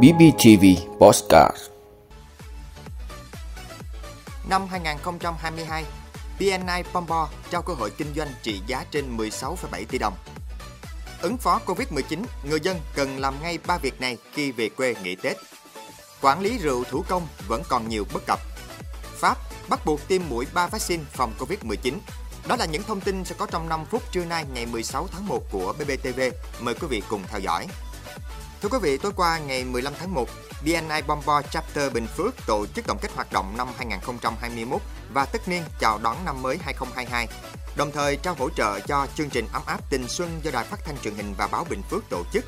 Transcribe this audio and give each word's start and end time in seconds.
BBTV 0.00 0.64
Postcard 0.98 1.56
Năm 4.48 4.66
2022, 4.70 5.84
BNI 6.38 6.82
Pombo 6.92 7.28
trao 7.50 7.62
cơ 7.62 7.74
hội 7.74 7.90
kinh 7.90 8.14
doanh 8.16 8.28
trị 8.42 8.60
giá 8.66 8.84
trên 8.90 9.16
16,7 9.16 9.84
tỷ 9.88 9.98
đồng. 9.98 10.14
Ứng 11.22 11.36
phó 11.36 11.60
Covid-19, 11.66 12.24
người 12.44 12.60
dân 12.60 12.80
cần 12.94 13.18
làm 13.18 13.34
ngay 13.42 13.58
ba 13.66 13.78
việc 13.78 14.00
này 14.00 14.18
khi 14.32 14.52
về 14.52 14.68
quê 14.68 14.94
nghỉ 15.02 15.16
Tết. 15.16 15.36
Quản 16.20 16.40
lý 16.40 16.58
rượu 16.58 16.84
thủ 16.84 17.04
công 17.08 17.26
vẫn 17.48 17.62
còn 17.68 17.88
nhiều 17.88 18.04
bất 18.14 18.22
cập. 18.26 18.40
Pháp 19.02 19.38
bắt 19.68 19.80
buộc 19.86 20.08
tiêm 20.08 20.22
mũi 20.28 20.46
3 20.54 20.66
vaccine 20.66 21.04
phòng 21.12 21.32
Covid-19. 21.38 21.94
Đó 22.48 22.56
là 22.56 22.64
những 22.64 22.82
thông 22.82 23.00
tin 23.00 23.24
sẽ 23.24 23.34
có 23.38 23.46
trong 23.46 23.68
5 23.68 23.84
phút 23.90 24.02
trưa 24.12 24.24
nay 24.24 24.44
ngày 24.54 24.66
16 24.66 25.08
tháng 25.12 25.28
1 25.28 25.42
của 25.52 25.74
BBTV. 25.78 26.20
Mời 26.60 26.74
quý 26.74 26.86
vị 26.90 27.02
cùng 27.08 27.22
theo 27.28 27.40
dõi. 27.40 27.66
Thưa 28.62 28.68
quý 28.68 28.78
vị, 28.82 28.98
tối 28.98 29.12
qua 29.16 29.38
ngày 29.38 29.64
15 29.64 29.92
tháng 29.98 30.14
1, 30.14 30.28
BNI 30.64 31.02
Bombo 31.06 31.42
Chapter 31.42 31.92
Bình 31.92 32.06
Phước 32.06 32.34
tổ 32.46 32.66
chức 32.74 32.86
tổng 32.86 32.98
kết 33.02 33.08
hoạt 33.14 33.32
động 33.32 33.54
năm 33.56 33.68
2021 33.76 34.80
và 35.12 35.24
tất 35.24 35.48
niên 35.48 35.62
chào 35.80 35.98
đón 36.02 36.16
năm 36.24 36.42
mới 36.42 36.58
2022. 36.62 37.28
Đồng 37.76 37.90
thời 37.92 38.16
trao 38.16 38.34
hỗ 38.34 38.50
trợ 38.50 38.80
cho 38.80 39.06
chương 39.14 39.30
trình 39.30 39.46
ấm 39.52 39.62
áp 39.66 39.80
tình 39.90 40.08
xuân 40.08 40.40
do 40.42 40.50
Đài 40.50 40.64
Phát 40.64 40.84
thanh 40.84 40.96
truyền 41.02 41.14
hình 41.14 41.34
và 41.38 41.46
báo 41.46 41.66
Bình 41.70 41.82
Phước 41.90 42.04
tổ 42.10 42.24
chức. 42.32 42.44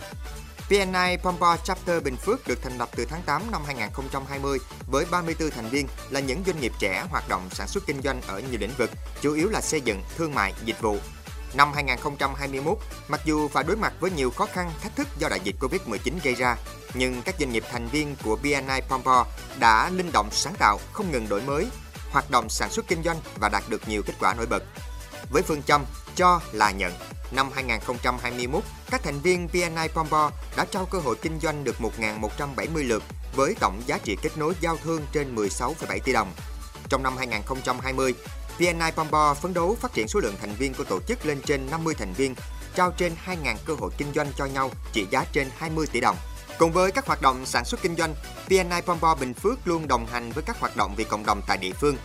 BNI 0.71 1.17
Pombo 1.23 1.57
Chapter 1.65 2.03
Bình 2.03 2.17
Phước 2.17 2.49
được 2.49 2.63
thành 2.63 2.79
lập 2.79 2.89
từ 2.97 3.05
tháng 3.05 3.23
8 3.23 3.51
năm 3.51 3.63
2020 3.67 4.59
với 4.87 5.05
34 5.11 5.51
thành 5.51 5.69
viên 5.69 5.87
là 6.11 6.21
những 6.21 6.43
doanh 6.47 6.61
nghiệp 6.61 6.73
trẻ 6.79 7.07
hoạt 7.11 7.29
động 7.29 7.49
sản 7.53 7.69
xuất 7.69 7.87
kinh 7.87 8.03
doanh 8.03 8.21
ở 8.27 8.41
nhiều 8.41 8.61
lĩnh 8.61 8.75
vực, 8.79 8.91
chủ 9.21 9.35
yếu 9.35 9.49
là 9.49 9.61
xây 9.61 9.81
dựng, 9.81 10.03
thương 10.17 10.35
mại, 10.35 10.55
dịch 10.65 10.81
vụ, 10.81 10.99
Năm 11.55 11.73
2021, 11.73 12.79
mặc 13.09 13.21
dù 13.25 13.49
phải 13.49 13.65
đối 13.65 13.77
mặt 13.77 13.93
với 14.01 14.11
nhiều 14.11 14.31
khó 14.31 14.47
khăn, 14.47 14.73
thách 14.83 14.97
thức 14.97 15.09
do 15.19 15.29
đại 15.29 15.41
dịch 15.45 15.57
Covid-19 15.61 16.13
gây 16.25 16.35
ra, 16.35 16.57
nhưng 16.95 17.23
các 17.23 17.35
doanh 17.39 17.53
nghiệp 17.53 17.65
thành 17.71 17.89
viên 17.89 18.17
của 18.25 18.37
BNI 18.37 18.81
Pompo 18.89 19.27
đã 19.59 19.91
linh 19.91 20.13
động 20.13 20.29
sáng 20.33 20.55
tạo, 20.59 20.79
không 20.93 21.13
ngừng 21.13 21.29
đổi 21.29 21.43
mới, 21.43 21.67
hoạt 22.11 22.31
động 22.31 22.49
sản 22.49 22.71
xuất 22.71 22.89
kinh 22.89 23.03
doanh 23.03 23.17
và 23.37 23.49
đạt 23.49 23.63
được 23.69 23.89
nhiều 23.89 24.03
kết 24.03 24.13
quả 24.21 24.35
nổi 24.35 24.47
bật. 24.47 24.63
Với 25.31 25.43
phương 25.43 25.63
châm 25.63 25.85
cho 26.17 26.41
là 26.53 26.71
nhận, 26.71 26.93
năm 27.31 27.51
2021, 27.55 28.63
các 28.91 29.03
thành 29.03 29.21
viên 29.21 29.49
BNI 29.53 29.89
Pompo 29.95 30.31
đã 30.57 30.65
trao 30.65 30.87
cơ 30.87 30.99
hội 30.99 31.17
kinh 31.23 31.41
doanh 31.41 31.65
được 31.65 31.77
1.170 31.79 32.89
lượt 32.89 33.03
với 33.37 33.55
tổng 33.61 33.83
giá 33.87 33.99
trị 33.99 34.17
kết 34.23 34.39
nối 34.39 34.55
giao 34.61 34.77
thương 34.77 35.03
trên 35.13 35.37
16,7 35.37 35.99
tỷ 36.05 36.13
đồng. 36.13 36.33
Trong 36.89 37.03
năm 37.03 37.17
2020, 37.17 38.15
VNI 38.59 38.91
Pombo 38.97 39.35
phấn 39.35 39.55
đấu 39.55 39.77
phát 39.81 39.93
triển 39.93 40.09
số 40.09 40.21
lượng 40.21 40.35
thành 40.41 40.55
viên 40.55 40.75
của 40.75 40.85
tổ 40.85 41.01
chức 41.01 41.27
lên 41.27 41.41
trên 41.47 41.71
50 41.71 41.95
thành 41.99 42.13
viên, 42.13 42.35
trao 42.75 42.91
trên 42.91 43.13
2.000 43.27 43.57
cơ 43.65 43.75
hội 43.75 43.91
kinh 43.99 44.13
doanh 44.15 44.29
cho 44.37 44.47
nhau 44.47 44.71
trị 44.93 45.07
giá 45.11 45.25
trên 45.33 45.49
20 45.57 45.87
tỷ 45.93 46.01
đồng. 46.01 46.17
Cùng 46.59 46.73
với 46.73 46.93
các 46.93 47.07
hoạt 47.07 47.23
động 47.23 47.47
sản 47.47 47.65
xuất 47.65 47.83
kinh 47.83 47.97
doanh, 47.97 48.15
VNI 48.49 48.81
Pombo 48.87 49.15
Bình 49.15 49.35
Phước 49.35 49.59
luôn 49.65 49.89
đồng 49.89 50.07
hành 50.07 50.33
với 50.33 50.45
các 50.47 50.61
hoạt 50.61 50.77
động 50.77 50.95
vì 50.97 51.05
cộng 51.05 51.27
đồng 51.27 51.43
tại 51.47 51.57
địa 51.57 51.73
phương. 51.73 51.97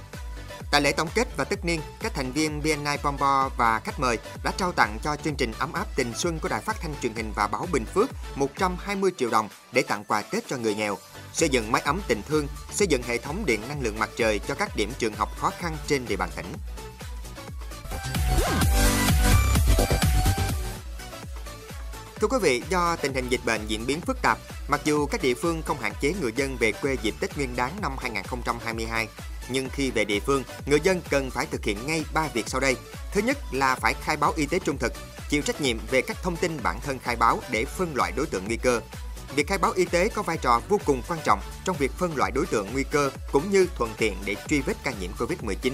Tại 0.72 0.82
lễ 0.82 0.92
tổng 0.92 1.10
kết 1.16 1.28
và 1.38 1.44
tất 1.44 1.66
niên, 1.66 1.82
các 2.00 2.14
thành 2.14 2.32
viên 2.32 2.62
BNI 2.62 2.98
Pombo 3.04 3.50
và 3.58 3.80
khách 3.80 4.00
mời 4.00 4.18
đã 4.44 4.52
trao 4.58 4.72
tặng 4.72 5.00
cho 5.04 5.16
chương 5.16 5.36
trình 5.36 5.52
ấm 5.60 5.74
áp 5.74 5.88
tình 5.96 6.14
xuân 6.16 6.40
của 6.40 6.50
Đài 6.50 6.62
Phát 6.62 6.76
thanh 6.82 6.94
truyền 7.02 7.14
hình 7.14 7.32
và 7.36 7.48
báo 7.48 7.68
Bình 7.72 7.86
Phước 7.86 8.10
120 8.36 9.12
triệu 9.18 9.30
đồng 9.30 9.50
để 9.72 9.82
tặng 9.82 10.04
quà 10.04 10.22
Tết 10.22 10.48
cho 10.48 10.58
người 10.58 10.76
nghèo, 10.76 10.98
xây 11.34 11.50
dựng 11.50 11.72
mái 11.72 11.82
ấm 11.82 12.02
tình 12.08 12.22
thương, 12.28 12.48
xây 12.72 12.88
dựng 12.88 13.02
hệ 13.04 13.18
thống 13.18 13.46
điện 13.46 13.62
năng 13.68 13.82
lượng 13.82 14.00
mặt 14.00 14.10
trời 14.18 14.40
cho 14.40 14.56
các 14.56 14.76
điểm 14.76 14.92
trường 15.00 15.14
học 15.14 15.30
khó 15.38 15.52
khăn 15.60 15.78
trên 15.88 16.06
địa 16.08 16.16
bàn 16.16 16.30
tỉnh. 16.36 16.54
Thưa 22.16 22.28
quý 22.28 22.38
vị, 22.42 22.64
do 22.70 22.96
tình 22.96 23.14
hình 23.14 23.30
dịch 23.30 23.46
bệnh 23.46 23.68
diễn 23.68 23.86
biến 23.86 24.02
phức 24.02 24.22
tạp, 24.22 24.38
mặc 24.68 24.82
dù 24.84 25.06
các 25.06 25.22
địa 25.22 25.34
phương 25.34 25.62
không 25.66 25.78
hạn 25.82 25.94
chế 26.02 26.14
người 26.22 26.32
dân 26.36 26.58
về 26.58 26.72
quê 26.72 26.98
dịp 27.02 27.16
Tết 27.20 27.38
Nguyên 27.38 27.56
đán 27.56 27.72
năm 27.82 27.96
2022, 28.02 29.08
nhưng 29.50 29.70
khi 29.70 29.92
về 29.92 30.06
địa 30.06 30.20
phương, 30.20 30.44
người 30.66 30.80
dân 30.84 31.02
cần 31.10 31.32
phải 31.32 31.46
thực 31.46 31.64
hiện 31.64 31.88
ngay 31.88 32.06
3 32.14 32.28
việc 32.34 32.50
sau 32.50 32.62
đây. 32.62 32.76
Thứ 33.14 33.22
nhất 33.22 33.38
là 33.52 33.76
phải 33.76 33.94
khai 33.94 34.18
báo 34.18 34.34
y 34.36 34.46
tế 34.46 34.60
trung 34.60 34.78
thực, 34.78 34.94
chịu 35.30 35.42
trách 35.42 35.62
nhiệm 35.62 35.78
về 35.92 36.02
các 36.02 36.18
thông 36.24 36.36
tin 36.36 36.64
bản 36.64 36.80
thân 36.82 37.00
khai 37.00 37.16
báo 37.16 37.40
để 37.52 37.66
phân 37.66 37.96
loại 37.96 38.12
đối 38.16 38.26
tượng 38.26 38.46
nguy 38.48 38.58
cơ. 38.58 38.82
Việc 39.36 39.48
khai 39.48 39.58
báo 39.58 39.72
y 39.72 39.86
tế 39.86 40.10
có 40.10 40.22
vai 40.22 40.38
trò 40.38 40.62
vô 40.70 40.80
cùng 40.86 41.02
quan 41.08 41.20
trọng 41.24 41.40
trong 41.66 41.78
việc 41.80 41.92
phân 41.92 42.18
loại 42.18 42.32
đối 42.32 42.46
tượng 42.46 42.68
nguy 42.74 42.84
cơ 42.92 43.12
cũng 43.32 43.52
như 43.52 43.68
thuận 43.76 43.94
tiện 43.98 44.18
để 44.26 44.36
truy 44.48 44.62
vết 44.62 44.78
ca 44.84 44.92
nhiễm 44.92 45.12
COVID-19. 45.18 45.72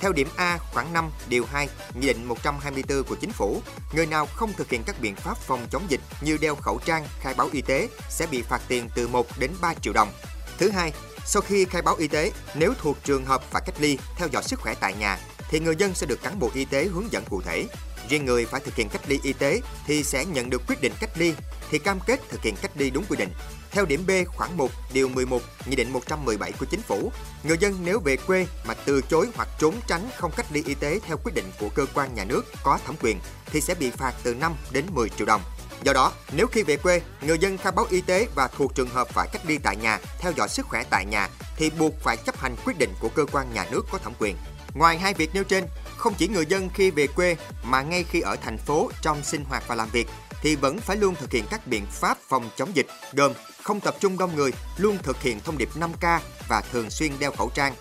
Theo 0.00 0.12
điểm 0.12 0.28
A 0.36 0.58
khoảng 0.72 0.92
5 0.92 1.10
điều 1.28 1.44
2 1.44 1.68
Nghị 1.94 2.06
định 2.06 2.24
124 2.24 3.02
của 3.04 3.14
Chính 3.14 3.32
phủ, 3.32 3.62
người 3.92 4.06
nào 4.06 4.26
không 4.26 4.52
thực 4.52 4.70
hiện 4.70 4.82
các 4.86 5.00
biện 5.00 5.16
pháp 5.16 5.38
phòng 5.38 5.66
chống 5.70 5.82
dịch 5.88 6.00
như 6.20 6.36
đeo 6.40 6.54
khẩu 6.54 6.80
trang, 6.84 7.06
khai 7.20 7.34
báo 7.34 7.48
y 7.52 7.60
tế 7.62 7.88
sẽ 8.10 8.26
bị 8.26 8.42
phạt 8.42 8.60
tiền 8.68 8.88
từ 8.94 9.08
1 9.08 9.26
đến 9.38 9.50
3 9.60 9.74
triệu 9.74 9.92
đồng. 9.92 10.12
Thứ 10.58 10.70
hai, 10.70 10.92
sau 11.30 11.42
khi 11.42 11.64
khai 11.64 11.82
báo 11.82 11.94
y 11.94 12.08
tế, 12.08 12.32
nếu 12.54 12.74
thuộc 12.80 12.96
trường 13.04 13.24
hợp 13.24 13.42
phải 13.50 13.62
cách 13.66 13.74
ly, 13.78 13.98
theo 14.16 14.28
dõi 14.32 14.42
sức 14.42 14.60
khỏe 14.60 14.74
tại 14.80 14.94
nhà, 14.94 15.18
thì 15.50 15.60
người 15.60 15.76
dân 15.76 15.94
sẽ 15.94 16.06
được 16.06 16.22
cán 16.22 16.38
bộ 16.38 16.50
y 16.54 16.64
tế 16.64 16.84
hướng 16.84 17.12
dẫn 17.12 17.24
cụ 17.30 17.42
thể. 17.42 17.66
Riêng 18.08 18.24
người 18.24 18.46
phải 18.46 18.60
thực 18.60 18.74
hiện 18.74 18.88
cách 18.88 19.08
ly 19.08 19.20
y 19.22 19.32
tế 19.32 19.60
thì 19.86 20.02
sẽ 20.02 20.24
nhận 20.24 20.50
được 20.50 20.62
quyết 20.68 20.80
định 20.80 20.92
cách 21.00 21.10
ly 21.14 21.34
thì 21.70 21.78
cam 21.78 22.00
kết 22.06 22.20
thực 22.28 22.42
hiện 22.42 22.54
cách 22.62 22.70
ly 22.74 22.90
đúng 22.90 23.04
quy 23.08 23.16
định. 23.16 23.28
Theo 23.70 23.86
điểm 23.86 24.04
B 24.06 24.10
khoảng 24.26 24.56
1 24.56 24.70
điều 24.92 25.08
11 25.08 25.42
Nghị 25.66 25.76
định 25.76 25.92
117 25.92 26.52
của 26.52 26.66
Chính 26.70 26.82
phủ, 26.82 27.12
người 27.42 27.56
dân 27.60 27.78
nếu 27.84 28.00
về 28.00 28.16
quê 28.16 28.46
mà 28.66 28.74
từ 28.74 29.00
chối 29.10 29.28
hoặc 29.34 29.48
trốn 29.58 29.74
tránh 29.86 30.10
không 30.16 30.32
cách 30.36 30.46
ly 30.52 30.62
y 30.66 30.74
tế 30.74 31.00
theo 31.06 31.16
quyết 31.24 31.34
định 31.34 31.50
của 31.60 31.68
cơ 31.74 31.86
quan 31.94 32.14
nhà 32.14 32.24
nước 32.24 32.46
có 32.62 32.78
thẩm 32.86 32.96
quyền 33.02 33.20
thì 33.46 33.60
sẽ 33.60 33.74
bị 33.74 33.90
phạt 33.90 34.14
từ 34.22 34.34
5 34.34 34.54
đến 34.70 34.84
10 34.92 35.08
triệu 35.08 35.26
đồng. 35.26 35.42
Do 35.82 35.92
đó, 35.92 36.12
nếu 36.32 36.46
khi 36.46 36.62
về 36.62 36.76
quê, 36.76 37.02
người 37.22 37.38
dân 37.38 37.58
khai 37.58 37.72
báo 37.72 37.86
y 37.90 38.00
tế 38.00 38.26
và 38.34 38.48
thuộc 38.48 38.74
trường 38.74 38.88
hợp 38.88 39.08
phải 39.08 39.28
cách 39.32 39.42
ly 39.46 39.58
tại 39.58 39.76
nhà, 39.76 39.98
theo 40.18 40.32
dõi 40.36 40.48
sức 40.48 40.66
khỏe 40.66 40.84
tại 40.90 41.04
nhà 41.04 41.28
thì 41.56 41.70
buộc 41.70 41.94
phải 42.02 42.16
chấp 42.16 42.38
hành 42.38 42.56
quyết 42.64 42.78
định 42.78 42.94
của 43.00 43.08
cơ 43.08 43.26
quan 43.32 43.54
nhà 43.54 43.66
nước 43.70 43.86
có 43.92 43.98
thẩm 43.98 44.12
quyền. 44.18 44.36
Ngoài 44.74 44.98
hai 44.98 45.14
việc 45.14 45.34
nêu 45.34 45.44
trên, 45.44 45.64
không 45.96 46.14
chỉ 46.18 46.28
người 46.28 46.46
dân 46.46 46.68
khi 46.74 46.90
về 46.90 47.06
quê 47.06 47.36
mà 47.62 47.82
ngay 47.82 48.04
khi 48.10 48.20
ở 48.20 48.36
thành 48.36 48.58
phố 48.58 48.90
trong 49.02 49.24
sinh 49.24 49.44
hoạt 49.44 49.68
và 49.68 49.74
làm 49.74 49.88
việc 49.90 50.08
thì 50.42 50.56
vẫn 50.56 50.78
phải 50.78 50.96
luôn 50.96 51.14
thực 51.14 51.32
hiện 51.32 51.44
các 51.50 51.66
biện 51.66 51.86
pháp 51.90 52.18
phòng 52.28 52.50
chống 52.56 52.76
dịch 52.76 52.86
gồm 53.12 53.32
không 53.62 53.80
tập 53.80 53.96
trung 54.00 54.18
đông 54.18 54.36
người, 54.36 54.52
luôn 54.76 54.98
thực 55.02 55.22
hiện 55.22 55.40
thông 55.40 55.58
điệp 55.58 55.68
5K 55.74 56.20
và 56.48 56.62
thường 56.72 56.90
xuyên 56.90 57.18
đeo 57.18 57.32
khẩu 57.32 57.50
trang. 57.54 57.74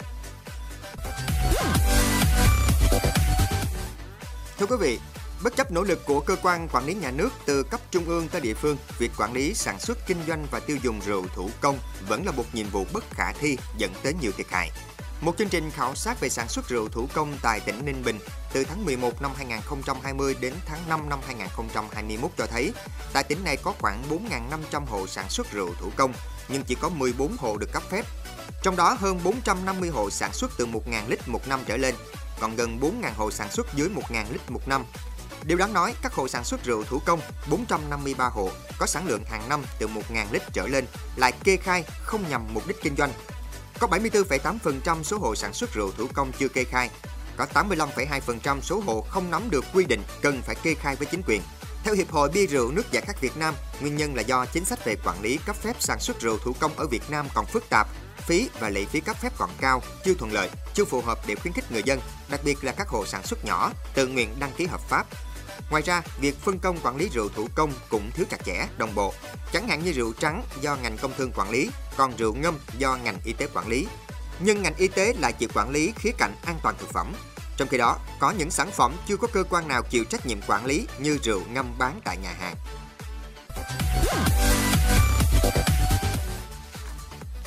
Thưa 4.60 4.66
quý 4.66 4.76
vị, 4.80 5.00
Bất 5.44 5.56
chấp 5.56 5.72
nỗ 5.72 5.84
lực 5.84 6.06
của 6.06 6.20
cơ 6.20 6.36
quan 6.44 6.68
quản 6.72 6.86
lý 6.86 6.94
nhà 6.94 7.12
nước 7.12 7.30
từ 7.46 7.64
cấp 7.64 7.82
trung 7.92 8.06
ương 8.06 8.28
tới 8.28 8.42
địa 8.42 8.54
phương, 8.54 8.78
việc 9.00 9.12
quản 9.18 9.34
lý 9.34 9.54
sản 9.54 9.80
xuất 9.80 9.98
kinh 10.08 10.18
doanh 10.28 10.48
và 10.52 10.60
tiêu 10.60 10.78
dùng 10.84 11.00
rượu 11.06 11.26
thủ 11.36 11.50
công 11.62 11.80
vẫn 12.08 12.26
là 12.26 12.32
một 12.32 12.44
nhiệm 12.54 12.70
vụ 12.70 12.86
bất 12.94 13.04
khả 13.12 13.32
thi 13.32 13.58
dẫn 13.78 13.92
tới 14.04 14.14
nhiều 14.22 14.32
thiệt 14.38 14.48
hại. 14.50 14.72
Một 15.22 15.38
chương 15.38 15.50
trình 15.50 15.72
khảo 15.72 15.96
sát 15.96 16.20
về 16.20 16.30
sản 16.30 16.48
xuất 16.48 16.70
rượu 16.70 16.90
thủ 16.90 17.08
công 17.14 17.38
tại 17.42 17.60
tỉnh 17.60 17.86
Ninh 17.86 18.04
Bình 18.06 18.20
từ 18.54 18.64
tháng 18.64 18.86
11 18.86 19.22
năm 19.22 19.32
2020 19.38 20.36
đến 20.42 20.54
tháng 20.66 20.90
5 20.90 21.10
năm 21.10 21.20
2021 21.26 22.32
cho 22.38 22.46
thấy, 22.46 22.74
tại 23.14 23.24
tỉnh 23.24 23.44
này 23.44 23.58
có 23.58 23.74
khoảng 23.80 24.04
4.500 24.72 24.86
hộ 24.86 25.08
sản 25.08 25.30
xuất 25.30 25.52
rượu 25.52 25.74
thủ 25.80 25.92
công, 25.96 26.14
nhưng 26.50 26.64
chỉ 26.64 26.76
có 26.76 26.90
14 26.90 27.38
hộ 27.38 27.58
được 27.58 27.72
cấp 27.72 27.84
phép. 27.90 28.06
Trong 28.64 28.76
đó 28.76 28.96
hơn 29.00 29.20
450 29.24 29.90
hộ 29.90 30.10
sản 30.10 30.34
xuất 30.34 30.52
từ 30.58 30.66
1.000 30.66 30.80
lít 31.08 31.28
một 31.28 31.48
năm 31.48 31.60
trở 31.68 31.78
lên, 31.78 31.96
còn 32.40 32.56
gần 32.56 32.80
4.000 32.80 33.14
hộ 33.16 33.32
sản 33.32 33.52
xuất 33.52 33.74
dưới 33.74 33.90
1.000 33.90 34.26
lít 34.32 34.52
một 34.52 34.68
năm. 34.68 34.86
Điều 35.48 35.58
đáng 35.58 35.74
nói, 35.74 35.96
các 36.02 36.14
hộ 36.14 36.28
sản 36.28 36.44
xuất 36.44 36.64
rượu 36.64 36.84
thủ 36.84 37.00
công 37.06 37.20
453 37.50 38.30
hộ 38.30 38.50
có 38.78 38.86
sản 38.86 39.08
lượng 39.08 39.24
hàng 39.26 39.50
năm 39.50 39.64
từ 39.80 39.88
1.000 39.88 40.26
lít 40.32 40.42
trở 40.54 40.68
lên 40.68 40.86
lại 41.16 41.34
kê 41.44 41.58
khai 41.58 41.84
không 42.04 42.30
nhằm 42.30 42.54
mục 42.54 42.68
đích 42.68 42.82
kinh 42.82 42.96
doanh. 42.96 43.12
Có 43.80 43.88
74,8% 43.88 45.04
số 45.04 45.18
hộ 45.18 45.36
sản 45.36 45.54
xuất 45.54 45.74
rượu 45.74 45.92
thủ 45.92 46.08
công 46.14 46.32
chưa 46.40 46.48
kê 46.48 46.64
khai. 46.64 46.90
Có 47.38 47.46
85,2% 47.54 48.62
số 48.62 48.82
hộ 48.86 49.02
không 49.02 49.32
nắm 49.32 49.50
được 49.50 49.66
quy 49.74 49.86
định 49.86 50.02
cần 50.22 50.42
phải 50.42 50.56
kê 50.64 50.74
khai 50.74 50.96
với 50.96 51.08
chính 51.12 51.22
quyền. 51.28 51.42
Theo 51.84 51.94
Hiệp 51.96 52.12
hội 52.12 52.30
Bia 52.30 52.46
rượu 52.46 52.72
nước 52.72 52.92
giải 52.92 53.04
khát 53.08 53.22
Việt 53.22 53.38
Nam, 53.38 53.56
nguyên 53.82 53.98
nhân 53.98 54.16
là 54.16 54.22
do 54.22 54.46
chính 54.46 54.66
sách 54.66 54.86
về 54.86 54.96
quản 55.06 55.22
lý 55.22 55.40
cấp 55.46 55.56
phép 55.56 55.76
sản 55.80 56.00
xuất 56.00 56.20
rượu 56.20 56.38
thủ 56.38 56.54
công 56.60 56.72
ở 56.78 56.88
Việt 56.88 57.04
Nam 57.10 57.28
còn 57.34 57.46
phức 57.46 57.70
tạp, 57.70 57.88
phí 58.18 58.50
và 58.60 58.70
lệ 58.70 58.86
phí 58.86 59.00
cấp 59.00 59.18
phép 59.22 59.34
còn 59.38 59.50
cao, 59.62 59.82
chưa 60.06 60.14
thuận 60.14 60.34
lợi, 60.34 60.50
chưa 60.74 60.86
phù 60.86 61.02
hợp 61.02 61.20
để 61.28 61.36
khuyến 61.36 61.54
khích 61.54 61.72
người 61.72 61.84
dân, 61.84 62.00
đặc 62.30 62.40
biệt 62.44 62.64
là 62.64 62.72
các 62.72 62.88
hộ 62.88 63.06
sản 63.06 63.24
xuất 63.24 63.46
nhỏ, 63.46 63.72
tự 63.94 64.08
nguyện 64.08 64.36
đăng 64.40 64.52
ký 64.58 64.66
hợp 64.66 64.82
pháp, 64.90 65.08
Ngoài 65.70 65.84
ra, 65.86 66.02
việc 66.20 66.38
phân 66.42 66.60
công 66.60 66.78
quản 66.84 66.98
lý 66.98 67.10
rượu 67.14 67.30
thủ 67.30 67.48
công 67.56 67.74
cũng 67.90 68.12
thiếu 68.12 68.26
chặt 68.30 68.46
chẽ, 68.46 68.68
đồng 68.78 68.96
bộ. 68.96 69.14
Chẳng 69.54 69.68
hạn 69.68 69.84
như 69.84 69.92
rượu 69.92 70.14
trắng 70.20 70.44
do 70.62 70.76
ngành 70.76 70.98
công 70.98 71.14
thương 71.18 71.32
quản 71.36 71.50
lý, 71.50 71.70
còn 71.98 72.18
rượu 72.18 72.34
ngâm 72.34 72.58
do 72.78 72.98
ngành 73.04 73.18
y 73.24 73.34
tế 73.34 73.48
quản 73.54 73.68
lý. 73.68 73.88
Nhưng 74.40 74.62
ngành 74.62 74.76
y 74.78 74.88
tế 74.88 75.14
lại 75.20 75.34
chịu 75.34 75.50
quản 75.54 75.70
lý 75.70 75.94
khía 75.96 76.12
cạnh 76.18 76.36
an 76.46 76.56
toàn 76.64 76.76
thực 76.80 76.90
phẩm. 76.94 77.14
Trong 77.58 77.68
khi 77.68 77.78
đó, 77.78 77.98
có 78.20 78.32
những 78.32 78.52
sản 78.52 78.72
phẩm 78.72 78.96
chưa 79.08 79.18
có 79.18 79.28
cơ 79.34 79.44
quan 79.50 79.68
nào 79.68 79.84
chịu 79.84 80.04
trách 80.04 80.26
nhiệm 80.26 80.40
quản 80.48 80.66
lý 80.66 80.88
như 81.00 81.18
rượu 81.24 81.42
ngâm 81.54 81.78
bán 81.78 82.02
tại 82.04 82.18
nhà 82.18 82.34
hàng. 82.40 82.56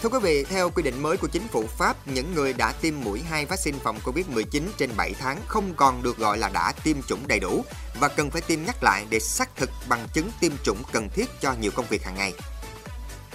Thưa 0.02 0.08
quý 0.08 0.18
vị, 0.22 0.44
theo 0.44 0.70
quy 0.70 0.82
định 0.82 1.02
mới 1.02 1.16
của 1.16 1.28
chính 1.28 1.48
phủ 1.48 1.64
Pháp, 1.78 2.08
những 2.08 2.34
người 2.34 2.52
đã 2.52 2.72
tiêm 2.72 2.94
mũi 3.04 3.20
2 3.30 3.46
vaccine 3.46 3.78
phòng 3.84 3.98
COVID-19 4.04 4.62
trên 4.78 4.90
7 4.96 5.14
tháng 5.18 5.38
không 5.46 5.74
còn 5.76 6.02
được 6.02 6.18
gọi 6.18 6.38
là 6.38 6.50
đã 6.54 6.72
tiêm 6.84 6.96
chủng 7.02 7.28
đầy 7.28 7.40
đủ 7.40 7.64
và 8.00 8.08
cần 8.08 8.30
phải 8.30 8.42
tiêm 8.42 8.58
nhắc 8.66 8.82
lại 8.82 9.06
để 9.10 9.20
xác 9.20 9.56
thực 9.56 9.70
bằng 9.88 10.06
chứng 10.12 10.30
tiêm 10.40 10.52
chủng 10.64 10.82
cần 10.92 11.08
thiết 11.14 11.26
cho 11.40 11.54
nhiều 11.60 11.70
công 11.74 11.86
việc 11.90 12.04
hàng 12.04 12.14
ngày. 12.14 12.32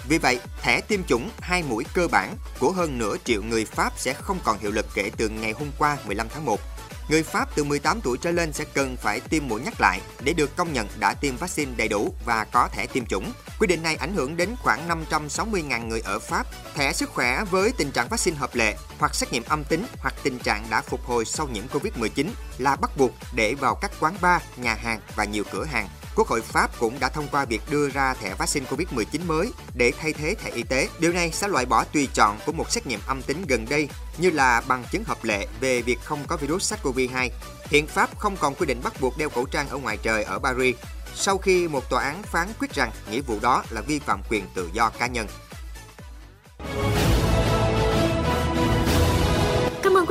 Vì 0.10 0.18
vậy, 0.18 0.40
thẻ 0.62 0.82
tiêm 0.82 1.04
chủng 1.04 1.30
hai 1.40 1.64
mũi 1.64 1.84
cơ 1.94 2.08
bản 2.08 2.38
của 2.60 2.72
hơn 2.72 2.98
nửa 2.98 3.16
triệu 3.24 3.44
người 3.44 3.66
Pháp 3.66 3.94
sẽ 3.98 4.14
không 4.14 4.40
còn 4.44 4.60
hiệu 4.60 4.72
lực 4.72 4.86
kể 4.94 5.12
từ 5.18 5.30
ngày 5.30 5.52
hôm 5.52 5.68
qua 5.78 5.98
15 6.06 6.28
tháng 6.30 6.46
1 6.46 6.60
người 7.10 7.24
Pháp 7.24 7.50
từ 7.56 7.64
18 7.64 8.02
tuổi 8.02 8.18
trở 8.18 8.32
lên 8.32 8.54
sẽ 8.54 8.66
cần 8.74 8.98
phải 8.98 9.20
tiêm 9.20 9.48
mũi 9.48 9.62
nhắc 9.62 9.82
lại 9.82 10.02
để 10.24 10.34
được 10.34 10.56
công 10.56 10.74
nhận 10.74 10.88
đã 11.00 11.14
tiêm 11.14 11.38
vaccine 11.38 11.72
đầy 11.78 11.88
đủ 11.88 12.14
và 12.26 12.44
có 12.44 12.70
thẻ 12.72 12.86
tiêm 12.86 13.06
chủng. 13.06 13.32
Quy 13.60 13.68
định 13.68 13.84
này 13.84 13.96
ảnh 13.96 14.14
hưởng 14.16 14.38
đến 14.38 14.50
khoảng 14.60 14.90
560.000 15.10 15.88
người 15.88 16.02
ở 16.06 16.20
Pháp. 16.20 16.48
Thẻ 16.76 16.94
sức 16.94 17.10
khỏe 17.10 17.44
với 17.52 17.72
tình 17.78 17.92
trạng 17.92 18.08
vaccine 18.10 18.38
hợp 18.38 18.56
lệ 18.56 18.76
hoặc 19.00 19.16
xét 19.16 19.32
nghiệm 19.32 19.44
âm 19.44 19.64
tính 19.64 19.86
hoặc 20.00 20.14
tình 20.24 20.40
trạng 20.40 20.66
đã 20.70 20.82
phục 20.82 21.06
hồi 21.06 21.26
sau 21.26 21.48
nhiễm 21.48 21.64
Covid-19 21.74 22.28
là 22.58 22.76
bắt 22.76 22.98
buộc 22.98 23.12
để 23.36 23.54
vào 23.54 23.76
các 23.76 23.92
quán 24.00 24.16
bar, 24.22 24.42
nhà 24.58 24.74
hàng 24.74 25.00
và 25.16 25.26
nhiều 25.26 25.44
cửa 25.52 25.64
hàng 25.64 25.88
Quốc 26.16 26.28
hội 26.28 26.42
Pháp 26.42 26.72
cũng 26.80 27.00
đã 27.00 27.10
thông 27.10 27.28
qua 27.32 27.46
việc 27.46 27.62
đưa 27.70 27.90
ra 27.90 28.14
thẻ 28.14 28.36
vaccine 28.36 28.66
COVID-19 28.70 29.26
mới 29.28 29.52
để 29.74 29.92
thay 30.00 30.14
thế 30.14 30.36
thẻ 30.36 30.52
y 30.52 30.64
tế. 30.64 30.90
Điều 31.00 31.14
này 31.14 31.32
sẽ 31.32 31.48
loại 31.48 31.66
bỏ 31.66 31.84
tùy 31.84 32.08
chọn 32.14 32.38
của 32.46 32.52
một 32.52 32.72
xét 32.72 32.88
nghiệm 32.88 33.00
âm 33.08 33.22
tính 33.22 33.46
gần 33.48 33.66
đây, 33.70 33.90
như 34.18 34.30
là 34.30 34.62
bằng 34.68 34.84
chứng 34.92 35.04
hợp 35.04 35.24
lệ 35.24 35.48
về 35.60 35.82
việc 35.82 36.00
không 36.04 36.20
có 36.28 36.38
virus 36.38 36.74
SARS-CoV-2. 36.74 37.30
Hiện 37.66 37.88
Pháp 37.88 38.20
không 38.20 38.38
còn 38.38 38.56
quy 38.56 38.66
định 38.66 38.82
bắt 38.84 38.94
buộc 39.02 39.18
đeo 39.18 39.30
khẩu 39.30 39.46
trang 39.46 39.70
ở 39.70 39.78
ngoài 39.78 39.98
trời 40.04 40.24
ở 40.24 40.40
Paris, 40.40 40.76
sau 41.16 41.38
khi 41.38 41.68
một 41.68 41.90
tòa 41.90 42.04
án 42.04 42.24
phán 42.24 42.48
quyết 42.60 42.74
rằng 42.74 42.92
nghĩa 43.12 43.22
vụ 43.22 43.40
đó 43.42 43.64
là 43.70 43.82
vi 43.82 44.00
phạm 44.00 44.22
quyền 44.30 44.46
tự 44.56 44.70
do 44.74 44.90
cá 44.90 45.08
nhân. 45.08 45.28